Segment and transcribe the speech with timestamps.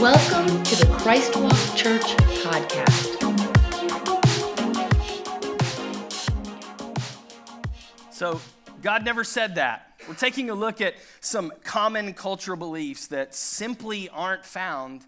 [0.00, 2.02] Welcome to the Christ Walk Church
[2.44, 3.16] podcast.
[8.12, 8.40] So,
[8.80, 10.00] God never said that.
[10.06, 15.04] We're taking a look at some common cultural beliefs that simply aren't found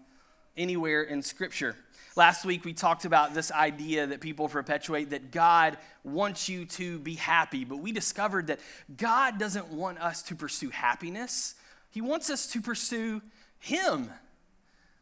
[0.57, 1.77] anywhere in Scripture.
[2.17, 6.99] Last week, we talked about this idea that people perpetuate that God wants you to
[6.99, 8.59] be happy, but we discovered that
[8.97, 11.55] God doesn't want us to pursue happiness,
[11.91, 13.21] He wants us to pursue
[13.57, 14.09] Him.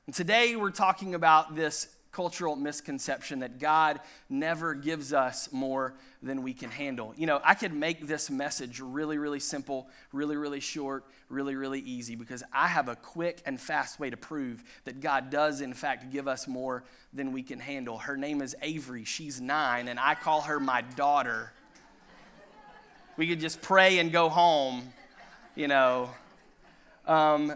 [0.09, 6.41] And today, we're talking about this cultural misconception that God never gives us more than
[6.41, 7.13] we can handle.
[7.15, 11.81] You know, I could make this message really, really simple, really, really short, really, really
[11.81, 15.75] easy because I have a quick and fast way to prove that God does, in
[15.75, 17.99] fact, give us more than we can handle.
[17.99, 19.03] Her name is Avery.
[19.03, 21.51] She's nine, and I call her my daughter.
[23.15, 24.91] We could just pray and go home,
[25.53, 26.09] you know.
[27.05, 27.53] Um,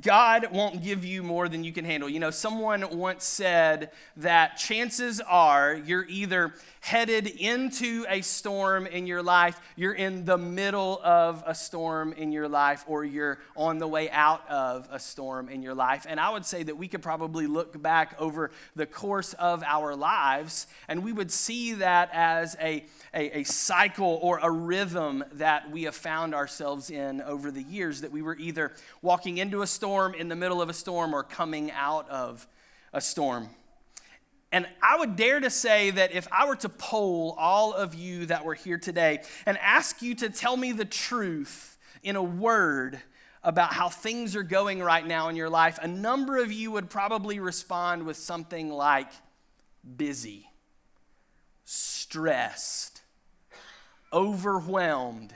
[0.00, 2.08] God won't give you more than you can handle.
[2.08, 9.06] You know, someone once said that chances are you're either headed into a storm in
[9.06, 13.78] your life, you're in the middle of a storm in your life, or you're on
[13.78, 16.06] the way out of a storm in your life.
[16.08, 19.96] And I would say that we could probably look back over the course of our
[19.96, 22.84] lives and we would see that as a
[23.18, 28.02] a, a cycle or a rhythm that we have found ourselves in over the years
[28.02, 31.24] that we were either walking into a storm, in the middle of a storm, or
[31.24, 32.46] coming out of
[32.92, 33.48] a storm.
[34.52, 38.26] And I would dare to say that if I were to poll all of you
[38.26, 43.00] that were here today and ask you to tell me the truth in a word
[43.42, 46.88] about how things are going right now in your life, a number of you would
[46.88, 49.10] probably respond with something like
[49.96, 50.48] busy,
[51.64, 52.97] stressed,
[54.12, 55.34] overwhelmed,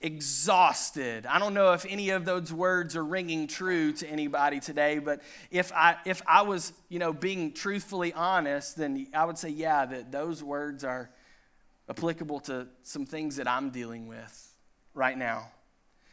[0.00, 1.26] exhausted.
[1.26, 5.22] I don't know if any of those words are ringing true to anybody today, but
[5.50, 9.86] if I if I was, you know, being truthfully honest, then I would say yeah,
[9.86, 11.10] that those words are
[11.88, 14.54] applicable to some things that I'm dealing with
[14.94, 15.48] right now.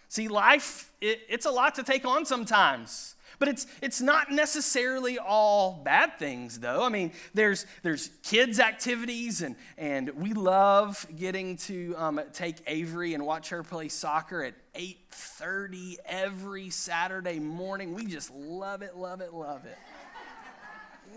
[0.07, 3.15] See, life it, it's a lot to take on sometimes.
[3.37, 6.83] But it's, it's not necessarily all bad things, though.
[6.83, 13.13] I mean, there's, there's kids' activities, and, and we love getting to um, take Avery
[13.13, 17.93] and watch her play soccer at 8.30 every Saturday morning.
[17.93, 19.77] We just love it, love it, love it.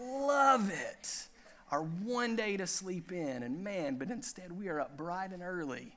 [0.01, 1.29] love it.
[1.71, 5.43] Our one day to sleep in, and man, but instead we are up bright and
[5.43, 5.97] early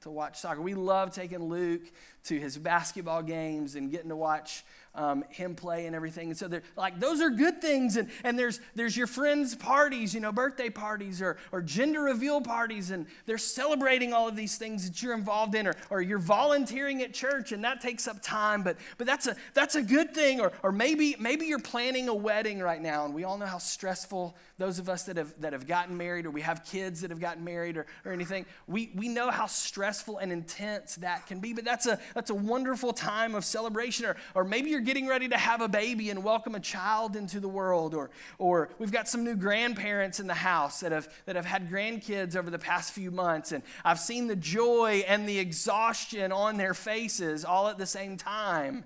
[0.00, 0.60] to watch soccer.
[0.60, 1.82] We love taking Luke
[2.24, 4.64] to his basketball games and getting to watch
[4.94, 6.28] um, him play and everything.
[6.28, 7.96] And so they're like those are good things.
[7.96, 12.40] And, and there's there's your friends' parties, you know, birthday parties or, or gender reveal
[12.40, 16.18] parties, and they're celebrating all of these things that you're involved in, or, or you're
[16.18, 18.62] volunteering at church, and that takes up time.
[18.62, 20.40] But but that's a that's a good thing.
[20.40, 23.58] Or or maybe maybe you're planning a wedding right now, and we all know how
[23.58, 27.10] stressful those of us that have that have gotten married or we have kids that
[27.10, 31.38] have gotten married or, or anything, we, we know how stressful and intense that can
[31.38, 31.52] be.
[31.52, 34.04] But that's a that's a wonderful time of celebration.
[34.04, 37.40] Or or maybe you're getting ready to have a baby and welcome a child into
[37.40, 41.36] the world, or, or we've got some new grandparents in the house that have, that
[41.36, 45.38] have had grandkids over the past few months, and I've seen the joy and the
[45.38, 48.84] exhaustion on their faces all at the same time.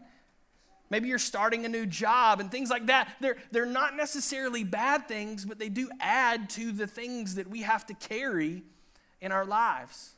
[0.91, 3.17] Maybe you're starting a new job and things like that.
[3.19, 7.63] They're, they're not necessarily bad things, but they do add to the things that we
[7.63, 8.63] have to carry
[9.23, 10.13] in our lives.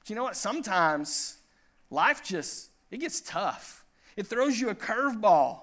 [0.00, 0.36] But you know what?
[0.36, 1.37] Sometimes
[1.90, 3.84] life just, it gets tough.
[4.16, 5.60] It throws you a curveball.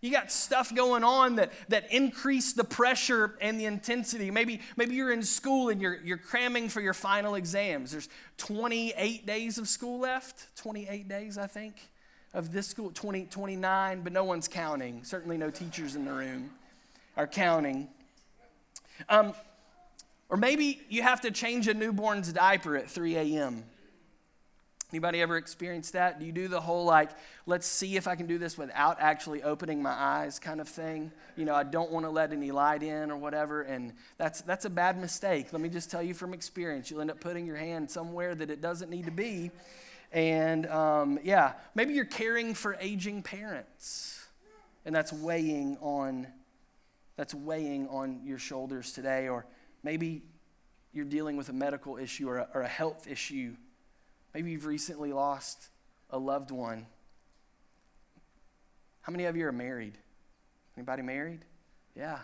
[0.00, 4.30] You got stuff going on that, that increase the pressure and the intensity.
[4.30, 7.90] Maybe, maybe you're in school and you're, you're cramming for your final exams.
[7.90, 10.54] There's 28 days of school left.
[10.56, 11.74] 28 days, I think,
[12.32, 12.92] of this school.
[12.92, 15.02] 20, 29, but no one's counting.
[15.02, 16.50] Certainly no teachers in the room
[17.16, 17.88] are counting.
[19.08, 19.34] Um,
[20.28, 23.64] or maybe you have to change a newborn's diaper at 3 a.m.
[24.90, 26.18] Anybody ever experienced that?
[26.18, 27.10] Do you do the whole like,
[27.44, 31.12] let's see if I can do this without actually opening my eyes kind of thing?
[31.36, 34.64] You know, I don't want to let any light in or whatever, and that's that's
[34.64, 35.52] a bad mistake.
[35.52, 36.90] Let me just tell you from experience.
[36.90, 39.50] You'll end up putting your hand somewhere that it doesn't need to be,
[40.10, 44.26] and um, yeah, maybe you're caring for aging parents,
[44.86, 46.26] and that's weighing on
[47.16, 49.44] that's weighing on your shoulders today, or
[49.82, 50.22] maybe
[50.94, 53.54] you're dealing with a medical issue or a, or a health issue
[54.34, 55.68] Maybe you've recently lost
[56.10, 56.86] a loved one.
[59.02, 59.94] How many of you are married?
[60.76, 61.40] Anybody married?
[61.96, 62.18] Yeah.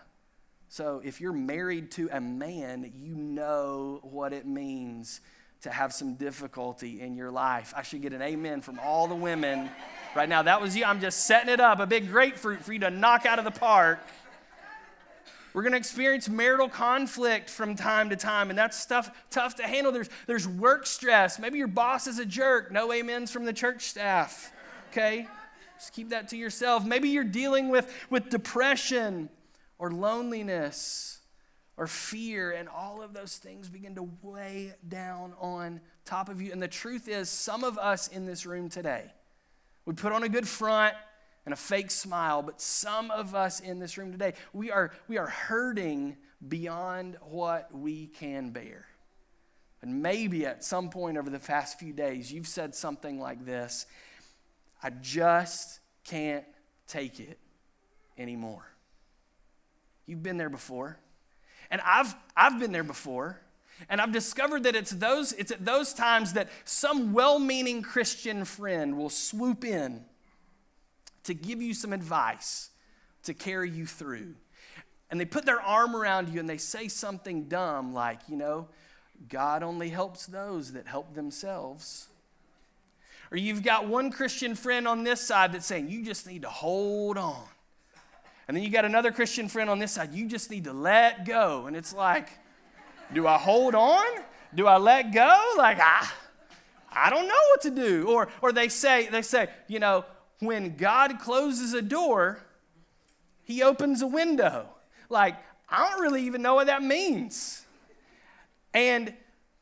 [0.69, 5.21] So if you're married to a man, you know what it means
[5.63, 7.73] to have some difficulty in your life.
[7.77, 9.71] I should get an amen from all the women
[10.15, 10.43] right now.
[10.43, 10.85] That was you.
[10.85, 13.51] I'm just setting it up, a big grapefruit for you to knock out of the
[13.51, 13.99] park.
[15.55, 19.63] We're going to experience marital conflict from time to time, and that's tough, tough to
[19.63, 19.93] handle.
[19.93, 21.39] There's, there's work stress.
[21.39, 22.73] Maybe your boss is a jerk.
[22.73, 24.53] No amens from the church staff.
[24.91, 25.29] Okay?
[25.79, 26.85] Just keep that to yourself.
[26.85, 29.29] Maybe you're dealing with, with depression
[29.79, 31.21] or loneliness
[31.77, 36.51] or fear, and all of those things begin to weigh down on top of you.
[36.51, 39.05] And the truth is, some of us in this room today,
[39.85, 40.95] we put on a good front
[41.45, 45.19] and a fake smile, but some of us in this room today, we are, we
[45.19, 48.87] are hurting beyond what we can bear.
[49.83, 53.87] And maybe at some point over the past few days, you've said something like this
[54.83, 56.45] I just can't
[56.87, 57.39] take it
[58.17, 58.65] anymore.
[60.07, 60.99] You've been there before.
[61.71, 63.41] And I've, I've been there before.
[63.89, 68.45] And I've discovered that it's, those, it's at those times that some well meaning Christian
[68.45, 70.05] friend will swoop in
[71.25, 72.71] to give you some advice
[73.25, 74.35] to carry you through.
[75.11, 78.69] And they put their arm around you and they say something dumb like, you know,
[79.29, 82.09] God only helps those that help themselves.
[83.31, 86.49] Or you've got one Christian friend on this side that's saying, you just need to
[86.49, 87.43] hold on.
[88.47, 91.25] And then you got another Christian friend on this side, you just need to let
[91.25, 91.67] go.
[91.67, 92.29] And it's like,
[93.13, 94.05] do I hold on?
[94.55, 95.55] Do I let go?
[95.57, 96.09] Like, I,
[96.93, 98.09] I don't know what to do.
[98.09, 100.05] Or, or they say, they say, you know,
[100.41, 102.39] when God closes a door,
[103.45, 104.69] he opens a window.
[105.09, 105.37] Like,
[105.69, 107.65] I don't really even know what that means.
[108.73, 109.15] And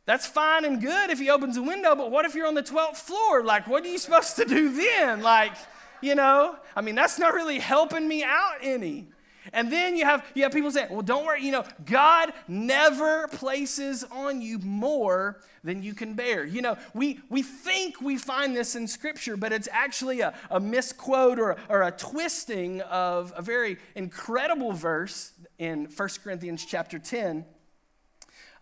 [0.04, 2.62] that's fine and good if he opens a window, but what if you're on the
[2.62, 3.44] 12th floor?
[3.44, 5.22] Like, what are you supposed to do then?
[5.22, 5.52] Like,
[6.00, 9.06] you know, I mean, that's not really helping me out any.
[9.52, 13.26] And then you have, you have people saying, well, don't worry, you know, God never
[13.28, 16.44] places on you more than you can bear.
[16.44, 20.60] You know, we, we think we find this in Scripture, but it's actually a, a
[20.60, 27.44] misquote or, or a twisting of a very incredible verse in 1 Corinthians chapter 10.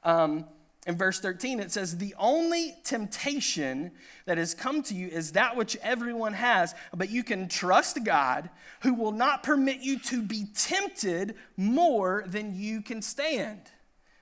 [0.03, 0.47] Um,
[0.91, 3.93] in verse 13, it says, The only temptation
[4.27, 8.51] that has come to you is that which everyone has, but you can trust God
[8.81, 13.61] who will not permit you to be tempted more than you can stand.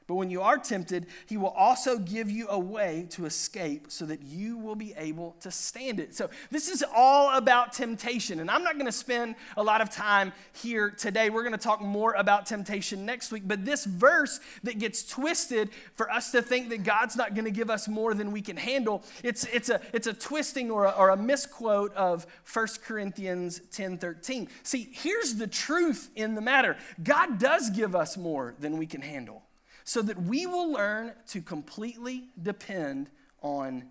[0.08, 4.06] But when you are tempted, he will also give you a way to escape so
[4.06, 6.14] that you will be able to stand it.
[6.14, 8.40] So, this is all about temptation.
[8.40, 11.28] And I'm not going to spend a lot of time here today.
[11.28, 13.42] We're going to talk more about temptation next week.
[13.46, 17.50] But this verse that gets twisted for us to think that God's not going to
[17.50, 20.90] give us more than we can handle, it's, it's, a, it's a twisting or a,
[20.92, 24.48] or a misquote of 1 Corinthians 10 13.
[24.62, 29.02] See, here's the truth in the matter God does give us more than we can
[29.02, 29.42] handle
[29.88, 33.08] so that we will learn to completely depend
[33.40, 33.84] on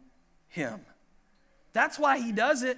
[0.47, 0.79] Him.
[1.73, 2.77] That's why He does it.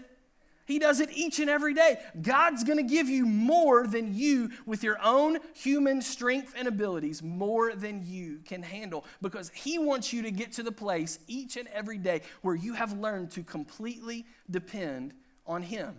[0.66, 2.00] He does it each and every day.
[2.21, 7.21] God's going to give you more than you, with your own human strength and abilities,
[7.21, 11.57] more than you can handle because He wants you to get to the place each
[11.57, 15.13] and every day where you have learned to completely depend
[15.45, 15.94] on Him.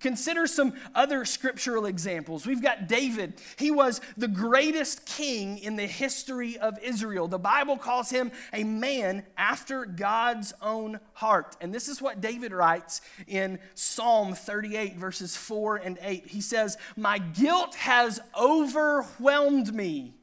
[0.00, 2.46] Consider some other scriptural examples.
[2.46, 3.40] We've got David.
[3.58, 7.28] He was the greatest king in the history of Israel.
[7.28, 11.56] The Bible calls him a man after God's own heart.
[11.62, 16.26] And this is what David writes in Psalm 38, verses 4 and 8.
[16.26, 20.14] He says, My guilt has overwhelmed me.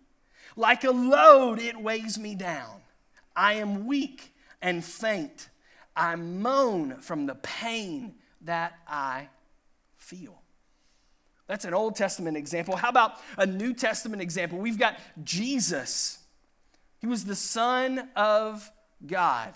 [0.55, 2.81] Like a load, it weighs me down.
[3.35, 5.49] I am weak and faint.
[5.95, 9.29] I moan from the pain that I
[10.03, 10.41] feel.
[11.47, 12.75] That's an Old Testament example.
[12.75, 14.59] How about a New Testament example?
[14.59, 16.19] We've got Jesus.
[16.99, 18.71] He was the Son of
[19.05, 19.53] God,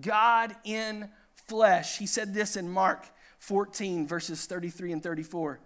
[0.00, 1.10] God in
[1.48, 1.98] flesh.
[1.98, 3.06] He said this in Mark
[3.40, 5.60] 14, verses 33 and 34.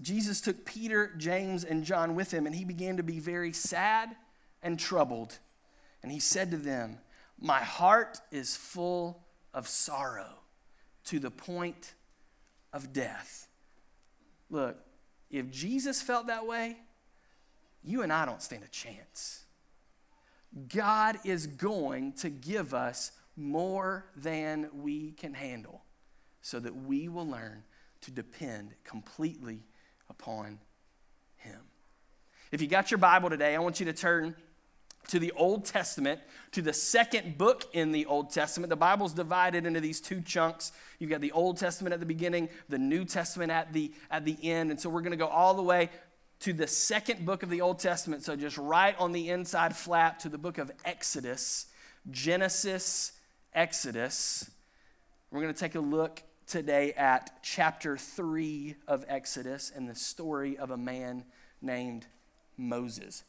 [0.00, 4.16] Jesus took Peter, James, and John with him, and he began to be very sad
[4.62, 5.38] and troubled.
[6.02, 6.98] And he said to them,
[7.38, 10.40] My heart is full of sorrow
[11.04, 11.94] to the point
[12.72, 13.48] of death.
[14.50, 14.76] Look,
[15.30, 16.76] if Jesus felt that way,
[17.82, 19.44] you and I don't stand a chance.
[20.72, 25.82] God is going to give us more than we can handle
[26.40, 27.64] so that we will learn
[28.02, 29.60] to depend completely
[30.08, 30.60] upon
[31.36, 31.60] Him.
[32.52, 34.36] If you got your Bible today, I want you to turn
[35.08, 36.20] to the Old Testament,
[36.52, 38.70] to the second book in the Old Testament.
[38.70, 40.72] The Bible's divided into these two chunks.
[40.98, 44.36] You've got the Old Testament at the beginning, the New Testament at the, at the
[44.42, 44.70] end.
[44.70, 45.90] And so we're going to go all the way
[46.40, 48.22] to the second book of the Old Testament.
[48.22, 51.66] So just right on the inside flap to the book of Exodus,
[52.10, 53.12] Genesis,
[53.54, 54.50] Exodus.
[55.30, 60.56] We're going to take a look today at chapter 3 of Exodus and the story
[60.58, 61.24] of a man
[61.62, 62.06] named
[62.56, 63.24] Moses.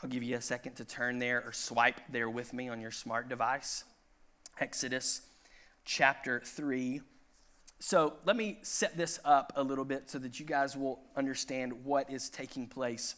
[0.00, 2.92] I'll give you a second to turn there or swipe there with me on your
[2.92, 3.82] smart device.
[4.60, 5.22] Exodus
[5.84, 7.00] chapter 3.
[7.80, 11.84] So let me set this up a little bit so that you guys will understand
[11.84, 13.16] what is taking place.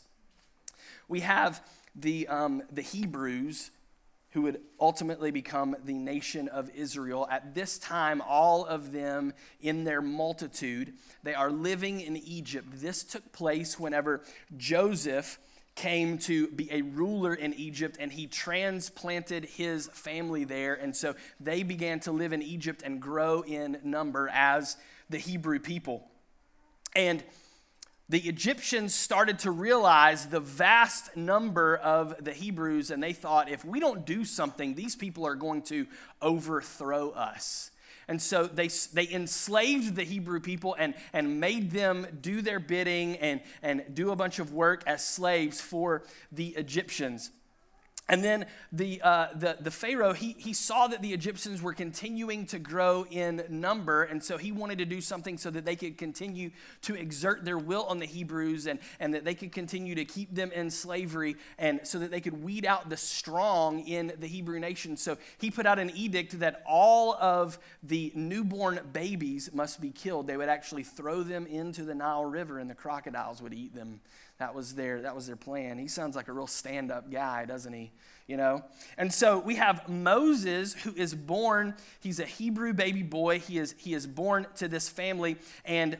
[1.07, 1.63] We have
[1.95, 3.73] the, um, the Hebrews
[4.31, 7.29] who would ultimately become the nation of Israel.
[7.31, 10.95] At this time, all of them in their multitude,
[11.25, 12.69] they are living in Egypt.
[12.73, 14.23] This took place whenever
[14.57, 15.39] Joseph
[15.81, 20.75] came to be a ruler in Egypt and he transplanted his family there.
[20.75, 24.77] And so they began to live in Egypt and grow in number as
[25.09, 26.07] the Hebrew people.
[26.95, 27.25] And
[28.11, 33.65] the Egyptians started to realize the vast number of the Hebrews, and they thought, if
[33.65, 35.87] we don't do something, these people are going to
[36.21, 37.71] overthrow us.
[38.11, 43.17] And so they, they enslaved the Hebrew people and, and made them do their bidding
[43.19, 46.03] and, and do a bunch of work as slaves for
[46.33, 47.31] the Egyptians.
[48.11, 52.45] And then the, uh, the, the Pharaoh, he, he saw that the Egyptians were continuing
[52.47, 55.97] to grow in number, and so he wanted to do something so that they could
[55.97, 56.51] continue
[56.83, 60.35] to exert their will on the Hebrews and, and that they could continue to keep
[60.35, 64.59] them in slavery and so that they could weed out the strong in the Hebrew
[64.59, 64.97] nation.
[64.97, 70.27] So he put out an edict that all of the newborn babies must be killed.
[70.27, 74.01] They would actually throw them into the Nile River, and the crocodiles would eat them
[74.41, 75.79] that was their, that was their plan.
[75.79, 77.93] He sounds like a real stand up guy, doesn't he?
[78.27, 78.65] You know?
[78.97, 83.39] And so we have Moses, who is born, he's a Hebrew baby boy.
[83.39, 85.99] He is, he is born to this family, and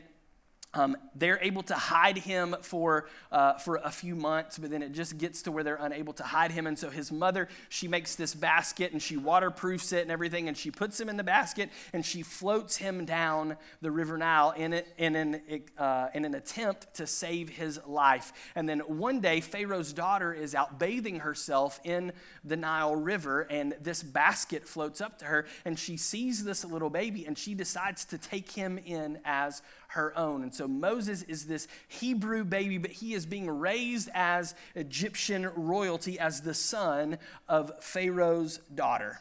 [0.73, 4.93] um, they're able to hide him for, uh, for a few months, but then it
[4.93, 6.67] just gets to where they're unable to hide him.
[6.67, 10.57] And so his mother, she makes this basket and she waterproofs it and everything, and
[10.57, 14.73] she puts him in the basket and she floats him down the River Nile in,
[14.73, 15.41] it, in, an,
[15.77, 18.31] uh, in an attempt to save his life.
[18.55, 22.13] And then one day, Pharaoh's daughter is out bathing herself in
[22.43, 26.89] the Nile River, and this basket floats up to her, and she sees this little
[26.89, 30.43] baby and she decides to take him in as her own.
[30.43, 36.19] And so Moses is this Hebrew baby, but he is being raised as Egyptian royalty,
[36.19, 39.19] as the son of Pharaoh's daughter.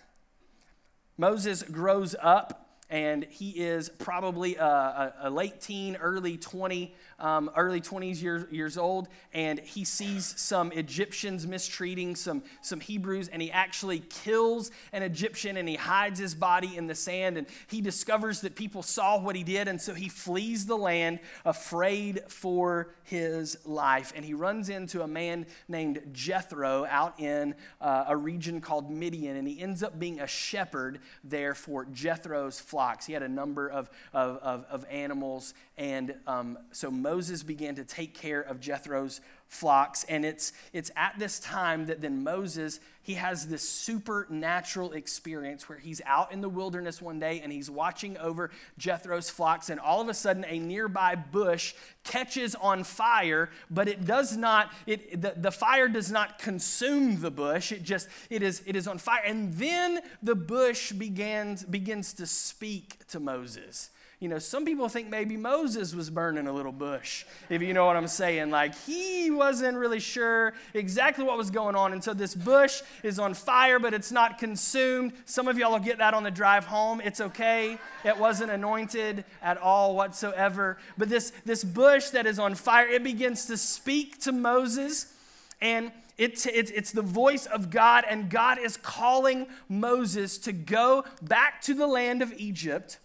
[1.17, 7.51] Moses grows up and he is probably a, a, a late teen, early 20 um,
[7.57, 13.41] early 20s years, years old, and he sees some Egyptians mistreating some, some Hebrews, and
[13.41, 17.37] he actually kills an Egyptian and he hides his body in the sand.
[17.37, 21.21] And he discovers that people saw what he did, and so he flees the land
[21.45, 24.13] afraid for his life.
[24.17, 29.37] And he runs into a man named Jethro out in uh, a region called Midian,
[29.37, 33.07] and he ends up being a shepherd there for Jethro's flocks.
[33.07, 37.85] He had a number of, of, of, of animals, and um, so Moses began to
[37.85, 40.05] take care of Jethro's flocks.
[40.11, 45.79] And it's, it's at this time that then Moses, he has this supernatural experience where
[45.79, 49.71] he's out in the wilderness one day and he's watching over Jethro's flocks.
[49.71, 51.73] And all of a sudden, a nearby bush
[52.05, 57.31] catches on fire, but it does not, it, the, the fire does not consume the
[57.31, 57.73] bush.
[57.73, 59.23] It just, it is, it is on fire.
[59.25, 63.89] And then the bush begins, begins to speak to Moses
[64.21, 67.87] you know, some people think maybe Moses was burning a little bush, if you know
[67.87, 68.51] what I'm saying.
[68.51, 71.95] Like he wasn't really sure exactly what was going on.
[71.95, 75.15] And so this bush is on fire, but it's not consumed.
[75.25, 77.01] Some of y'all will get that on the drive home.
[77.01, 77.79] It's okay.
[78.05, 80.77] It wasn't anointed at all whatsoever.
[80.99, 85.15] But this, this bush that is on fire, it begins to speak to Moses.
[85.63, 91.05] And it's, it's, it's, the voice of God, and God is calling Moses to go
[91.23, 92.99] back to the land of Egypt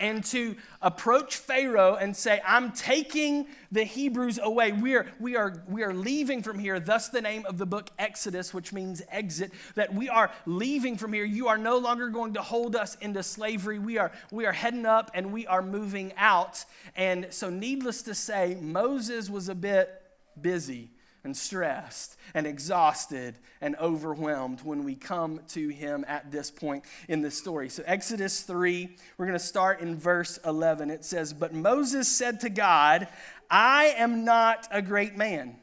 [0.00, 4.72] and to approach Pharaoh and say, I'm taking the Hebrews away.
[4.72, 6.80] We are, we, are, we are leaving from here.
[6.80, 11.12] Thus, the name of the book Exodus, which means exit, that we are leaving from
[11.12, 11.24] here.
[11.24, 13.78] You are no longer going to hold us into slavery.
[13.78, 16.64] We are, we are heading up and we are moving out.
[16.96, 20.02] And so, needless to say, Moses was a bit
[20.40, 20.90] busy
[21.24, 27.20] and stressed and exhausted and overwhelmed when we come to him at this point in
[27.20, 27.68] the story.
[27.68, 30.90] So, Exodus 3, we're going to start in verse 11.
[30.90, 33.08] It says, But Moses said to God,
[33.50, 35.56] I am not a great man.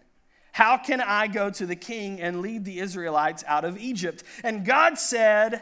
[0.52, 4.24] How can I go to the king and lead the Israelites out of Egypt?
[4.44, 5.62] And God said,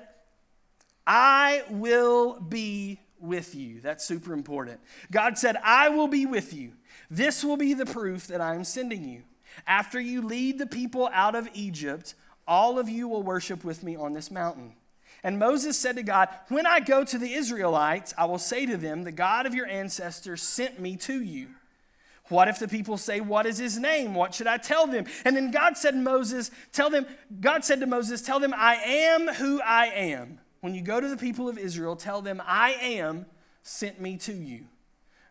[1.05, 3.81] I will be with you.
[3.81, 4.79] That's super important.
[5.11, 6.73] God said, I will be with you.
[7.09, 9.23] This will be the proof that I am sending you.
[9.67, 12.15] After you lead the people out of Egypt,
[12.47, 14.73] all of you will worship with me on this mountain.
[15.23, 18.77] And Moses said to God, When I go to the Israelites, I will say to
[18.77, 21.47] them, The God of your ancestors sent me to you.
[22.29, 24.13] What if the people say, What is his name?
[24.13, 25.05] What should I tell them?
[25.23, 27.07] And then God said to Moses, Tell them,
[27.39, 30.39] God said to Moses, Tell them, I am who I am.
[30.61, 33.25] When you go to the people of Israel, tell them, I am
[33.63, 34.65] sent me to you.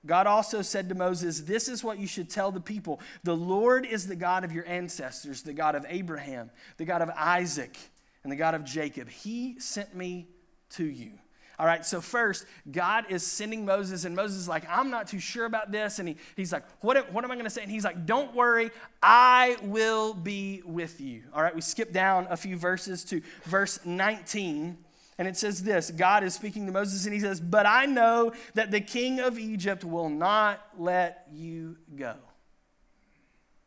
[0.06, 3.86] God also said to Moses, This is what you should tell the people The Lord
[3.86, 7.76] is the God of your ancestors, the God of Abraham, the God of Isaac,
[8.22, 9.08] and the God of Jacob.
[9.08, 10.28] He sent me
[10.70, 11.12] to you.
[11.56, 15.20] All right, so first, God is sending Moses, and Moses is like, I'm not too
[15.20, 16.00] sure about this.
[16.00, 17.62] And he, he's like, what, what am I going to say?
[17.62, 18.70] And he's like, Don't worry,
[19.02, 21.22] I will be with you.
[21.32, 24.78] All right, we skip down a few verses to verse 19.
[25.18, 28.32] And it says this God is speaking to Moses, and he says, But I know
[28.54, 32.14] that the king of Egypt will not let you go.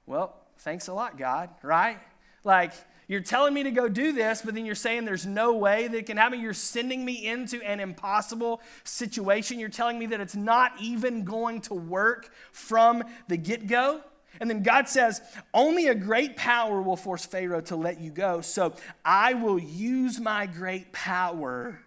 [0.06, 2.00] Well, thanks a lot, God, right?
[2.44, 2.74] Like,
[3.10, 5.98] you're telling me to go do this, but then you're saying there's no way that
[5.98, 6.42] it can happen.
[6.42, 9.60] You're sending me into an impossible situation.
[9.60, 14.02] You're telling me that it's not even going to work from the get go.
[14.40, 15.22] And then God says,
[15.54, 18.42] Only a great power will force Pharaoh to let you go.
[18.42, 21.80] So I will use my great power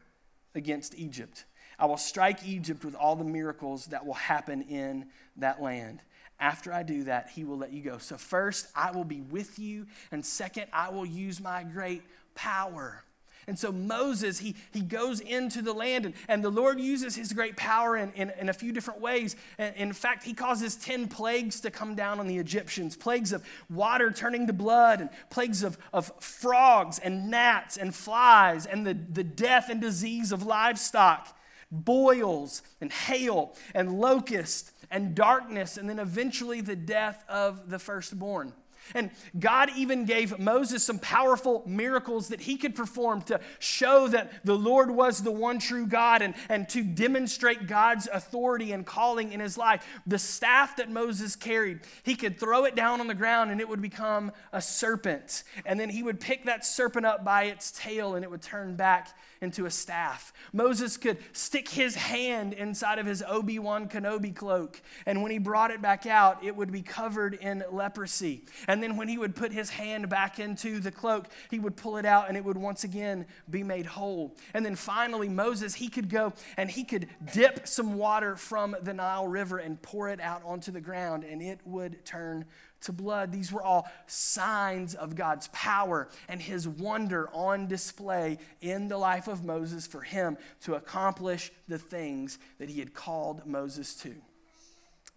[0.54, 1.45] against Egypt.
[1.78, 6.02] I will strike Egypt with all the miracles that will happen in that land.
[6.38, 7.99] After I do that, he will let you go.
[7.99, 9.87] So, first, I will be with you.
[10.11, 12.02] And second, I will use my great
[12.35, 13.04] power.
[13.47, 17.32] And so Moses, he, he goes into the land, and, and the Lord uses his
[17.32, 19.37] great power in, in, in a few different ways.
[19.59, 23.44] And in fact, he causes 10 plagues to come down on the Egyptians plagues of
[23.68, 28.94] water turning to blood, and plagues of, of frogs and gnats and flies, and the,
[28.94, 31.37] the death and disease of livestock,
[31.70, 38.52] boils and hail and locust and darkness, and then eventually the death of the firstborn.
[38.94, 44.44] And God even gave Moses some powerful miracles that he could perform to show that
[44.44, 49.33] the Lord was the one true God and, and to demonstrate God's authority and calling
[49.33, 49.85] in his life.
[50.07, 53.68] The staff that Moses carried, he could throw it down on the ground and it
[53.68, 55.44] would become a serpent.
[55.64, 58.76] And then he would pick that serpent up by its tail and it would turn
[58.76, 59.09] back
[59.40, 60.33] into a staff.
[60.53, 65.38] Moses could stick his hand inside of his Obi Wan Kenobi cloak, and when he
[65.38, 68.44] brought it back out, it would be covered in leprosy.
[68.68, 71.96] And then when he would put his hand back into the cloak, he would pull
[71.96, 74.37] it out and it would once again be made whole.
[74.55, 78.94] And then finally, Moses, he could go and he could dip some water from the
[78.94, 82.44] Nile River and pour it out onto the ground, and it would turn
[82.83, 83.33] to blood.
[83.33, 89.29] These were all signs of God's power and his wonder on display in the life
[89.29, 94.14] of Moses for him to accomplish the things that he had called Moses to.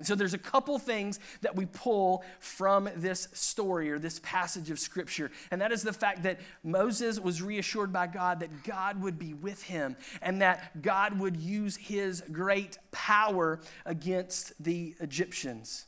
[0.02, 4.80] So there's a couple things that we pull from this story or this passage of
[4.80, 5.32] scripture.
[5.52, 9.34] And that is the fact that Moses was reassured by God that God would be
[9.34, 15.86] with him and that God would use his great power against the Egyptians.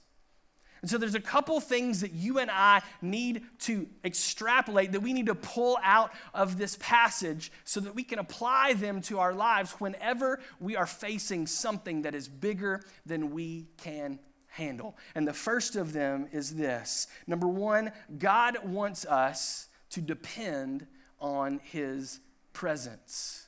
[0.86, 5.14] And so there's a couple things that you and I need to extrapolate, that we
[5.14, 9.34] need to pull out of this passage so that we can apply them to our
[9.34, 14.96] lives whenever we are facing something that is bigger than we can handle.
[15.16, 20.86] And the first of them is this number one, God wants us to depend
[21.20, 22.20] on his
[22.54, 23.48] presence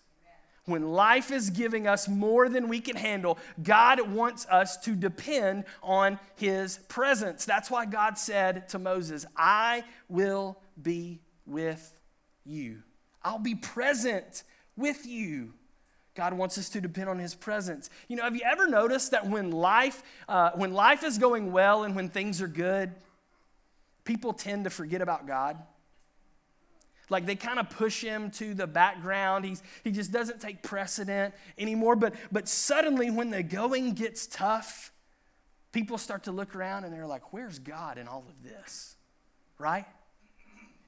[0.67, 5.63] when life is giving us more than we can handle, God wants us to depend
[5.81, 7.45] on His presence.
[7.45, 11.97] That's why God said to Moses, I will be with
[12.45, 12.83] you.
[13.23, 14.43] I'll be present
[14.75, 15.53] with you.
[16.15, 17.89] God wants us to depend on His presence.
[18.09, 21.85] You know, have you ever noticed that when life, uh, when life is going well
[21.85, 22.91] and when things are good,
[24.03, 25.57] people tend to forget about God?
[27.09, 29.45] Like they kind of push him to the background.
[29.45, 31.95] He's, he just doesn't take precedent anymore.
[31.95, 34.91] But, but suddenly, when the going gets tough,
[35.71, 38.95] people start to look around and they're like, where's God in all of this?
[39.57, 39.85] Right?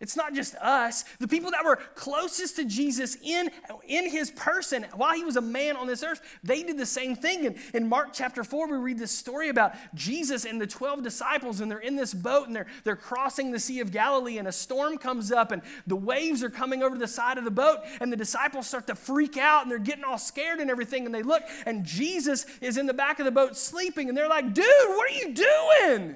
[0.02, 1.04] It's not just us.
[1.20, 3.52] The people that were closest to Jesus in,
[3.86, 7.16] in his person while he was a man on this earth, they did the same
[7.16, 7.46] thing.
[7.46, 11.60] And in Mark chapter 4, we read this story about Jesus and the 12 disciples,
[11.60, 14.54] and they're in this boat and they're, they're crossing the Sea of Galilee, and a
[14.54, 18.12] storm comes up, and the waves are coming over the side of the boat, and
[18.12, 21.06] the disciples start to freak out, and they're getting all scared and everything.
[21.06, 24.30] And they look, and Jesus is in the back of the boat sleeping, and they're
[24.30, 26.16] like, dude, what are you doing?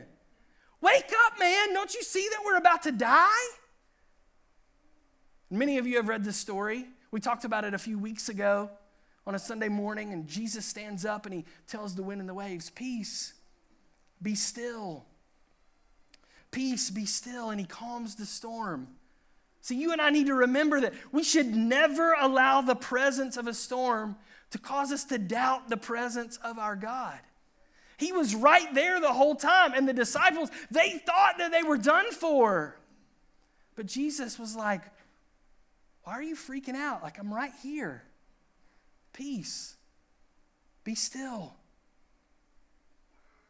[0.80, 1.74] Wake up, man.
[1.74, 3.30] Don't you see that we're about to die?
[5.54, 6.88] Many of you have read this story.
[7.12, 8.72] We talked about it a few weeks ago
[9.28, 12.34] on a Sunday morning, and Jesus stands up and he tells the wind and the
[12.34, 13.36] waves, Peace,
[14.20, 15.06] be still.
[16.50, 17.52] Peace, be still.
[17.52, 18.88] And he calms the storm.
[19.62, 23.46] So, you and I need to remember that we should never allow the presence of
[23.46, 24.16] a storm
[24.50, 27.20] to cause us to doubt the presence of our God.
[27.98, 31.78] He was right there the whole time, and the disciples, they thought that they were
[31.78, 32.76] done for.
[33.76, 34.82] But Jesus was like,
[36.04, 37.02] Why are you freaking out?
[37.02, 38.04] Like, I'm right here.
[39.14, 39.76] Peace.
[40.84, 41.56] Be still.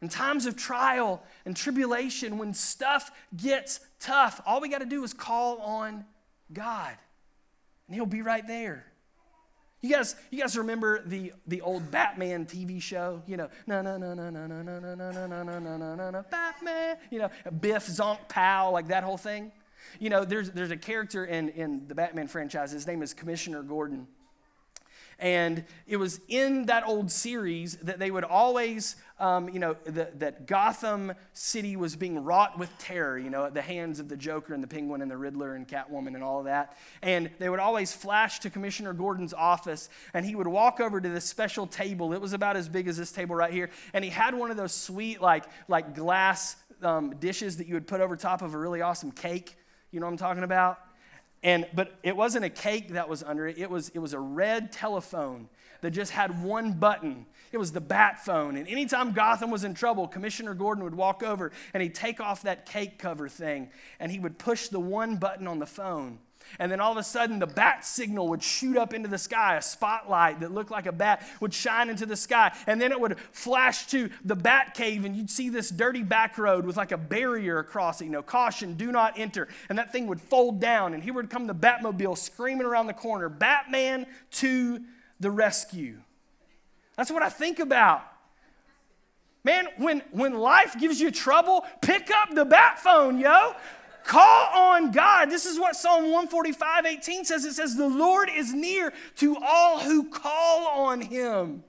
[0.02, 5.04] In times of trial and tribulation, when stuff gets tough, all we got to do
[5.04, 6.06] is call on
[6.52, 6.94] God,
[7.88, 8.86] and He'll be right there.
[9.82, 13.22] You guys, you guys remember the, the old Batman TV show?
[13.28, 15.96] You know, no, no, no, no, no, no, no, no, no, no, no, no, no,
[15.96, 16.98] no, no, Batman.
[17.10, 17.30] You know,
[17.62, 19.52] Biff, Zonk, Pow, like that whole thing.
[20.00, 22.72] You know, there's, there's a character in, in the Batman franchise.
[22.72, 24.08] His name is Commissioner Gordon.
[25.19, 30.10] And it was in that old series that they would always, um, you know, the,
[30.15, 34.17] that Gotham City was being wrought with terror, you know, at the hands of the
[34.17, 36.76] Joker and the Penguin and the Riddler and Catwoman and all of that.
[37.02, 41.10] And they would always flash to Commissioner Gordon's office, and he would walk over to
[41.10, 42.12] this special table.
[42.12, 43.69] It was about as big as this table right here.
[43.93, 47.88] And he had one of those sweet, like, like glass um, dishes that you would
[47.88, 49.56] put over top of a really awesome cake.
[49.93, 50.79] You know what I'm talking about?
[51.43, 53.60] And but it wasn't a cake that was under it.
[53.60, 55.49] It was it was a red telephone
[55.82, 57.27] that just had one button.
[57.51, 58.56] It was the bat phone.
[58.56, 62.41] And anytime Gotham was in trouble, Commissioner Gordon would walk over and he'd take off
[62.43, 66.17] that cake cover thing and he would push the one button on the phone.
[66.60, 69.56] And then all of a sudden, the bat signal would shoot up into the sky.
[69.58, 72.56] A spotlight that looked like a bat would shine into the sky.
[72.67, 76.38] And then it would flash to the bat cave, and you'd see this dirty back
[76.38, 78.06] road with like a barrier across it.
[78.06, 79.47] You know, caution, do not enter.
[79.69, 82.93] And that thing would fold down, and here would come the Batmobile screaming around the
[82.93, 84.82] corner Batman to
[85.19, 85.97] the rescue.
[86.95, 88.03] That's what I think about.
[89.43, 93.53] Man, when, when life gives you trouble, pick up the bat phone, yo.
[94.04, 95.30] Call on God.
[95.30, 97.46] This is what Psalm 145 18 says.
[97.46, 101.63] It says, The Lord is near to all who call on him.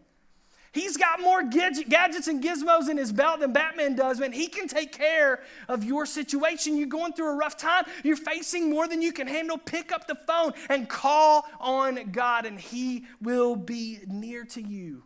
[0.75, 4.33] He's got more gadgets and gizmos in his belt than Batman does, man.
[4.33, 6.77] He can take care of your situation.
[6.77, 9.57] You're going through a rough time, you're facing more than you can handle.
[9.57, 15.05] Pick up the phone and call on God, and He will be near to you.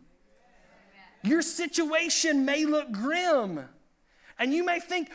[1.21, 3.63] Your situation may look grim,
[4.39, 5.11] and you may think,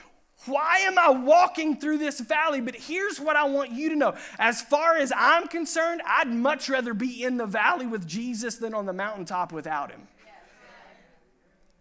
[0.47, 2.61] why am I walking through this valley?
[2.61, 4.15] But here's what I want you to know.
[4.39, 8.75] As far as I'm concerned, I'd much rather be in the valley with Jesus than
[8.75, 10.09] on the mountaintop without him.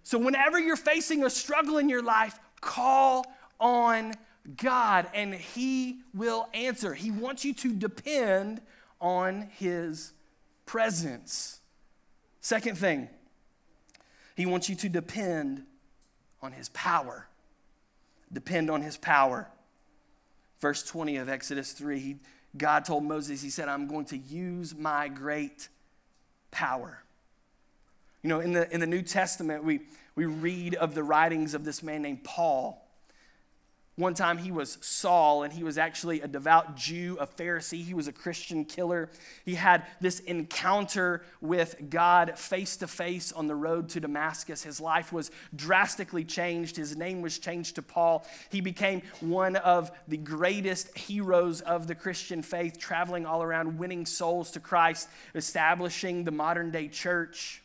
[0.03, 3.25] So, whenever you're facing a struggle in your life, call
[3.59, 4.13] on
[4.57, 6.93] God and He will answer.
[6.93, 8.61] He wants you to depend
[8.99, 10.11] on His
[10.65, 11.61] presence.
[12.41, 13.07] Second thing,
[14.35, 15.63] He wants you to depend
[16.41, 17.27] on His power
[18.33, 19.47] depend on his power.
[20.59, 22.15] Verse 20 of Exodus 3, he,
[22.57, 25.69] God told Moses, He said, I'm going to use my great
[26.51, 27.03] power.
[28.21, 29.81] You know, in the, in the New Testament, we,
[30.15, 32.82] we read of the writings of this man named Paul.
[33.95, 37.83] One time he was Saul, and he was actually a devout Jew, a Pharisee.
[37.83, 39.11] He was a Christian killer.
[39.45, 44.63] He had this encounter with God face to face on the road to Damascus.
[44.63, 46.75] His life was drastically changed.
[46.75, 48.25] His name was changed to Paul.
[48.49, 54.07] He became one of the greatest heroes of the Christian faith, traveling all around, winning
[54.07, 57.62] souls to Christ, establishing the modern day church.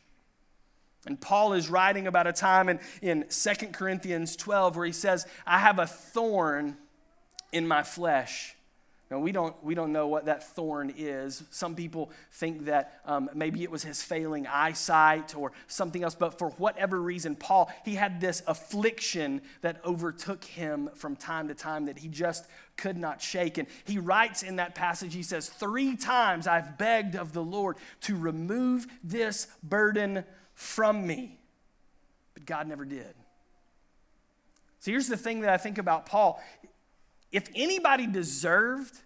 [1.06, 5.26] And Paul is writing about a time in, in 2 Corinthians 12 where he says,
[5.46, 6.76] I have a thorn
[7.52, 8.56] in my flesh.
[9.10, 11.42] Now, we don't, we don't know what that thorn is.
[11.50, 16.38] Some people think that um, maybe it was his failing eyesight or something else, but
[16.38, 21.86] for whatever reason, Paul, he had this affliction that overtook him from time to time
[21.86, 23.56] that he just could not shake.
[23.56, 27.76] And he writes in that passage, he says, Three times I've begged of the Lord
[28.02, 30.24] to remove this burden
[30.58, 31.38] from me.
[32.34, 33.14] But God never did.
[34.80, 36.42] So here's the thing that I think about Paul.
[37.30, 38.98] If anybody deserved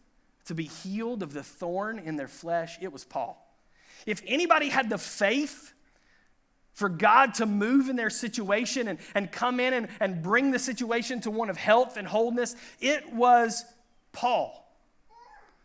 [0.47, 3.39] to be healed of the thorn in their flesh, it was Paul.
[4.07, 5.75] If anybody had the faith
[6.73, 10.59] for God to move in their situation and, and come in and, and bring the
[10.59, 13.63] situation to one of health and wholeness, it was
[14.13, 14.75] Paul.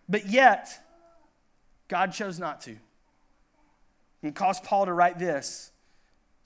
[0.09, 0.67] But yet,
[1.87, 2.75] God chose not to.
[4.21, 5.71] And caused Paul to write this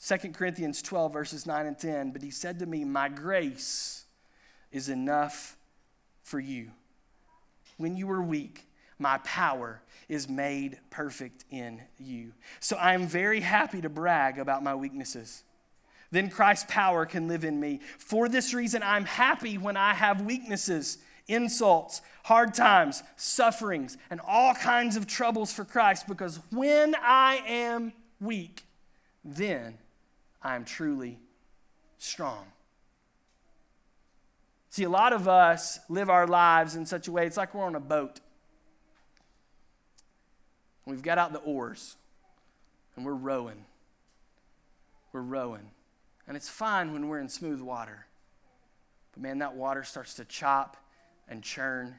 [0.05, 2.11] 2 Corinthians 12, verses 9 and 10.
[2.11, 4.05] But he said to me, My grace
[4.71, 5.57] is enough
[6.23, 6.71] for you.
[7.77, 12.33] When you are weak, my power is made perfect in you.
[12.59, 15.43] So I am very happy to brag about my weaknesses.
[16.11, 17.79] Then Christ's power can live in me.
[17.97, 24.53] For this reason, I'm happy when I have weaknesses insults, hard times, sufferings, and all
[24.53, 28.63] kinds of troubles for Christ because when I am weak,
[29.23, 29.77] then
[30.41, 31.19] I am truly
[31.97, 32.45] strong.
[34.69, 37.65] See, a lot of us live our lives in such a way, it's like we're
[37.65, 38.21] on a boat.
[40.85, 41.95] We've got out the oars
[42.95, 43.65] and we're rowing.
[45.13, 45.71] We're rowing.
[46.27, 48.07] And it's fine when we're in smooth water.
[49.11, 50.77] But man, that water starts to chop
[51.27, 51.95] and churn.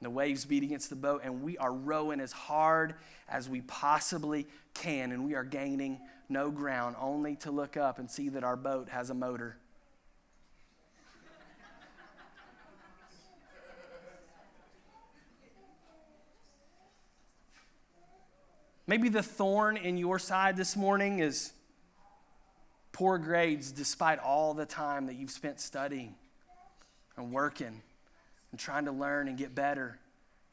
[0.00, 2.94] And the waves beat against the boat, and we are rowing as hard
[3.28, 8.10] as we possibly can, and we are gaining no ground, only to look up and
[8.10, 9.56] see that our boat has a motor.
[18.86, 21.52] Maybe the thorn in your side this morning is
[22.90, 26.14] poor grades despite all the time that you've spent studying
[27.16, 27.82] and working
[28.50, 29.98] and trying to learn and get better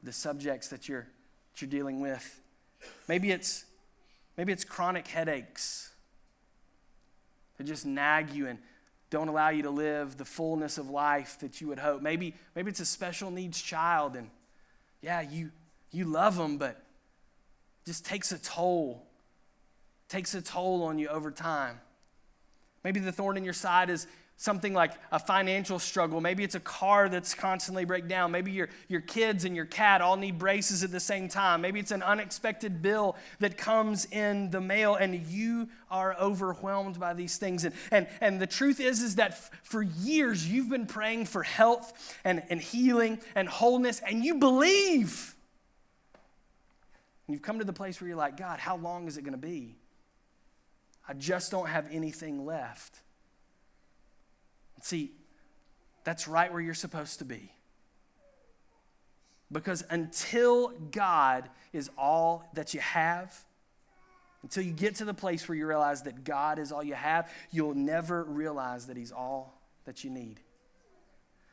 [0.04, 1.08] the subjects that you're,
[1.54, 2.42] that you're dealing with.
[3.08, 3.66] Maybe it's,
[4.38, 5.92] maybe it's chronic headaches
[7.58, 8.60] that just nag you and
[9.10, 12.02] don't allow you to live the fullness of life that you would hope.
[12.02, 14.30] Maybe, maybe it's a special needs child and
[15.02, 15.52] yeah, you,
[15.92, 16.82] you love them, but
[17.86, 19.06] just takes a toll,
[20.10, 21.80] takes a toll on you over time.
[22.84, 24.08] Maybe the thorn in your side is
[24.40, 26.22] something like a financial struggle.
[26.22, 28.32] Maybe it's a car that's constantly break down.
[28.32, 31.62] Maybe your, your kids and your cat all need braces at the same time.
[31.62, 37.16] Maybe it's an unexpected bill that comes in the mail and you are overwhelmed by
[37.16, 37.66] these things.
[37.66, 41.42] And, and, and the truth is, is that f- for years you've been praying for
[41.42, 45.36] health and, and healing and wholeness and you believe.
[47.26, 49.34] And you've come to the place where you're like, God, how long is it going
[49.34, 49.78] to be?
[51.08, 53.02] I just don't have anything left.
[54.82, 55.12] See,
[56.04, 57.52] that's right where you're supposed to be.
[59.52, 63.34] Because until God is all that you have,
[64.44, 67.32] until you get to the place where you realize that God is all you have,
[67.52, 70.40] you'll never realize that He's all that you need.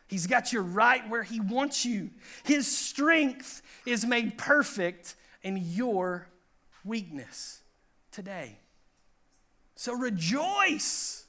[0.06, 2.10] He's got you right where He wants you.
[2.44, 6.28] His strength is made perfect in your
[6.84, 7.62] weakness
[8.10, 8.58] today.
[9.76, 11.23] So rejoice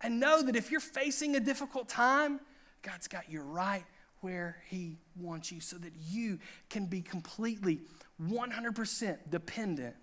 [0.00, 2.40] and know that if you're facing a difficult time,
[2.82, 3.84] God's got you right
[4.20, 6.38] where He wants you so that you
[6.70, 7.80] can be completely
[8.22, 9.96] 100% dependent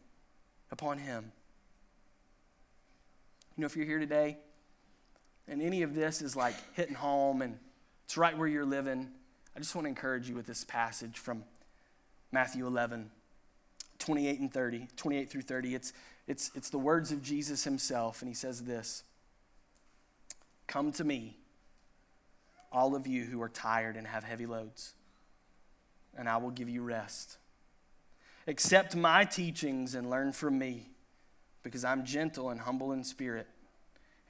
[0.72, 1.32] upon Him.
[3.56, 4.38] You know, if you're here today
[5.48, 7.58] and any of this is like hitting home and
[8.06, 9.10] it's right where you're living,
[9.56, 11.44] I just want to encourage you with this passage from
[12.32, 13.12] Matthew 11,
[14.00, 15.76] 28 and 30, 28 through 30.
[15.76, 15.94] It's,
[16.28, 19.04] it's, it's the words of Jesus himself, and he says this
[20.74, 21.38] Come to me,
[22.72, 24.96] all of you who are tired and have heavy loads,
[26.18, 27.38] and I will give you rest.
[28.48, 30.88] Accept my teachings and learn from me,
[31.62, 33.46] because I'm gentle and humble in spirit,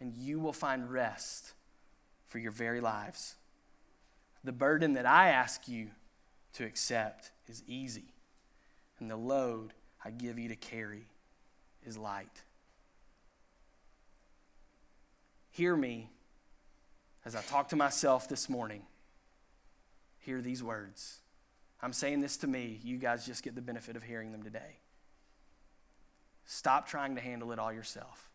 [0.02, 1.54] and you will find rest
[2.28, 3.36] for your very lives.
[4.44, 5.92] The burden that I ask you
[6.56, 8.12] to accept is easy
[9.00, 9.72] and the load
[10.04, 11.06] I give you to carry
[11.86, 12.42] is light.
[15.52, 16.10] Hear me
[17.26, 18.84] as I talk to myself this morning.
[20.20, 21.20] Hear these words.
[21.82, 22.80] I'm saying this to me.
[22.84, 24.80] You guys just get the benefit of hearing them today.
[26.46, 28.30] Stop trying to handle it all yourself.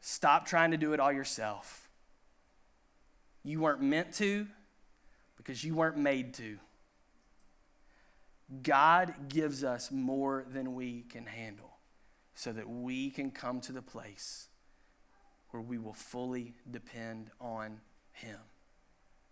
[0.00, 1.88] Stop trying to do it all yourself.
[3.42, 4.46] You weren't meant to
[5.36, 6.58] because you weren't made to.
[8.62, 11.78] God gives us more than we can handle
[12.34, 14.48] so that we can come to the place
[15.50, 17.80] where we will fully depend on
[18.12, 18.38] Him,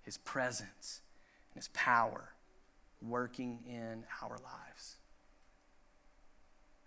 [0.03, 1.01] His presence,
[1.53, 2.31] and His power
[3.01, 4.97] working in our lives.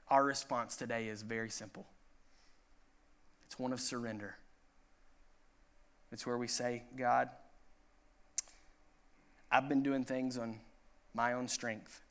[0.10, 1.86] Our response today is very simple
[3.46, 4.38] it's one of surrender.
[6.13, 7.30] It's where we say, God,
[9.52, 10.60] I've been doing things on
[11.13, 12.02] my own strength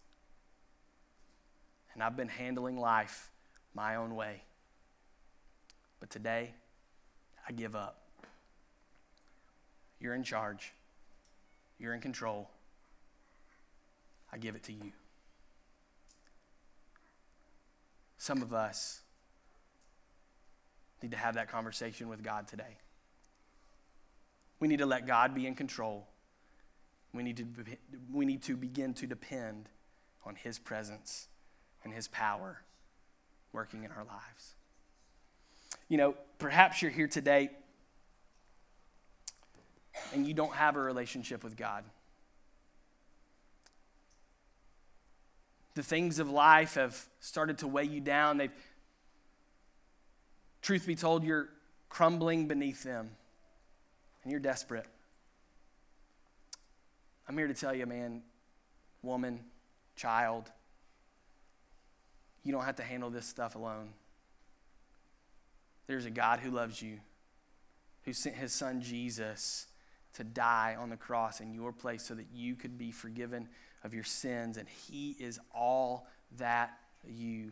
[1.95, 3.31] and I've been handling life
[3.75, 4.43] my own way.
[5.99, 6.53] But today,
[7.49, 8.03] I give up.
[10.01, 10.73] You're in charge,
[11.79, 12.51] you're in control.
[14.33, 14.93] I give it to you.
[18.17, 19.01] Some of us
[21.03, 22.79] need to have that conversation with God today.
[24.61, 26.07] We need to let God be in control.
[27.13, 27.47] We need to,
[28.13, 29.69] we need to begin to depend
[30.25, 31.29] on His presence
[31.83, 32.63] and His power
[33.53, 34.55] working in our lives.
[35.91, 37.51] You know, perhaps you're here today
[40.15, 41.85] and you don't have a relationship with God.
[45.75, 48.37] The things of life have started to weigh you down.
[48.37, 48.53] They've,
[50.63, 51.49] truth be told, you're
[51.89, 53.11] crumbling beneath them
[54.23, 54.87] and you're desperate.
[57.29, 58.23] I'm here to tell you, man,
[59.03, 59.41] woman,
[59.97, 60.53] child,
[62.45, 63.89] you don't have to handle this stuff alone.
[65.91, 67.01] There's a God who loves you,
[68.05, 69.67] who sent his son Jesus
[70.13, 73.49] to die on the cross in your place so that you could be forgiven
[73.83, 77.51] of your sins, and he is all that you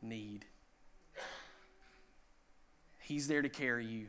[0.00, 0.44] need.
[3.00, 4.06] He's there to carry you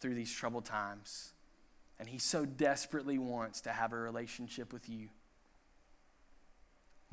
[0.00, 1.32] through these troubled times.
[1.98, 5.08] And he so desperately wants to have a relationship with you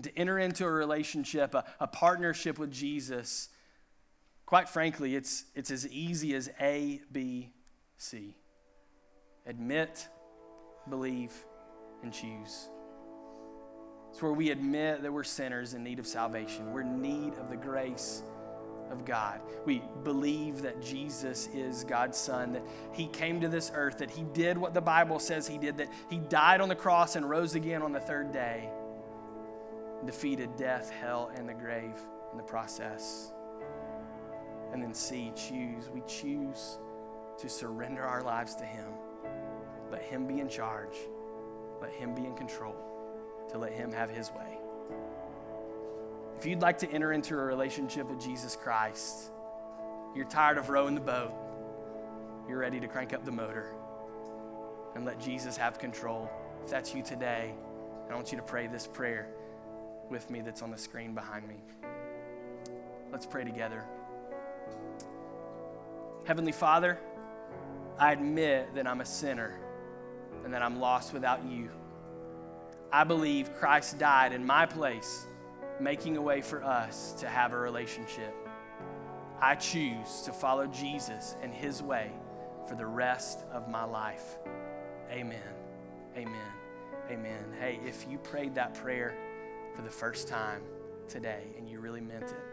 [0.03, 3.47] to enter into a relationship, a, a partnership with Jesus,
[4.51, 7.53] quite frankly, it's, it's as easy as A, B,
[7.97, 8.35] C.
[9.45, 10.09] Admit,
[10.89, 11.31] believe,
[12.03, 12.67] and choose.
[14.09, 16.73] It's where we admit that we're sinners in need of salvation.
[16.73, 18.23] We're in need of the grace
[18.89, 19.39] of God.
[19.65, 24.25] We believe that Jesus is God's Son, that He came to this earth, that He
[24.33, 27.55] did what the Bible says He did, that He died on the cross and rose
[27.55, 28.69] again on the third day
[30.05, 31.95] defeated death, hell, and the grave
[32.33, 33.31] in the process.
[34.73, 35.89] And then C, choose.
[35.93, 36.79] We choose
[37.37, 38.87] to surrender our lives to Him.
[39.91, 40.95] Let Him be in charge.
[41.81, 42.75] Let Him be in control.
[43.51, 44.57] To let Him have His way.
[46.37, 49.31] If you'd like to enter into a relationship with Jesus Christ,
[50.15, 51.33] you're tired of rowing the boat,
[52.49, 53.73] you're ready to crank up the motor
[54.95, 56.29] and let Jesus have control.
[56.63, 57.53] If that's you today,
[58.09, 59.27] I want you to pray this prayer
[60.09, 61.55] with me that's on the screen behind me.
[63.11, 63.85] Let's pray together.
[66.23, 66.99] Heavenly Father,
[67.97, 69.59] I admit that I'm a sinner
[70.43, 71.69] and that I'm lost without you.
[72.91, 75.27] I believe Christ died in my place,
[75.79, 78.35] making a way for us to have a relationship.
[79.39, 82.11] I choose to follow Jesus and his way
[82.67, 84.37] for the rest of my life.
[85.09, 85.39] Amen.
[86.15, 86.51] Amen.
[87.09, 87.43] Amen.
[87.59, 89.15] Hey, if you prayed that prayer,
[89.75, 90.61] for the first time
[91.07, 92.43] today and you really meant it,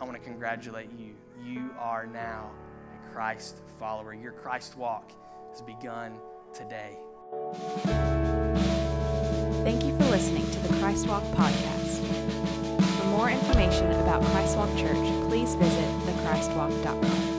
[0.00, 1.14] I want to congratulate you.
[1.44, 2.50] You are now
[3.12, 4.14] Christ follower.
[4.14, 5.12] Your Christ walk
[5.50, 6.18] has begun
[6.54, 6.96] today.
[9.64, 12.00] Thank you for listening to the Christ Walk podcast.
[12.98, 17.31] For more information about Christ Walk Church, please visit thechristwalk.com.